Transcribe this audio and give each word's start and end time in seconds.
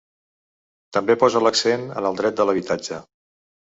També 0.99 1.17
posa 1.25 1.43
l’accent 1.45 1.87
en 2.01 2.11
el 2.13 2.21
dret 2.25 2.43
de 2.43 2.51
l’habitatge. 2.53 3.05